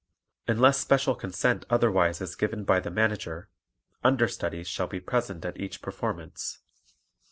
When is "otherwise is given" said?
1.69-2.63